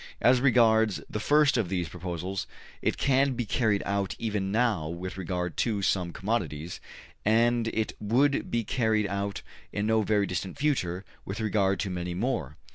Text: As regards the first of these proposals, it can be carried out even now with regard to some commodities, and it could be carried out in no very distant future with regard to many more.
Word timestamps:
As 0.19 0.41
regards 0.41 0.99
the 1.11 1.19
first 1.19 1.57
of 1.57 1.69
these 1.69 1.87
proposals, 1.87 2.47
it 2.81 2.97
can 2.97 3.33
be 3.33 3.45
carried 3.45 3.83
out 3.85 4.15
even 4.17 4.51
now 4.51 4.89
with 4.89 5.15
regard 5.15 5.55
to 5.57 5.83
some 5.83 6.11
commodities, 6.11 6.79
and 7.23 7.67
it 7.67 7.93
could 7.99 8.49
be 8.49 8.63
carried 8.63 9.05
out 9.05 9.43
in 9.71 9.85
no 9.85 10.01
very 10.01 10.25
distant 10.25 10.57
future 10.57 11.05
with 11.23 11.39
regard 11.39 11.79
to 11.81 11.91
many 11.91 12.15
more. 12.15 12.57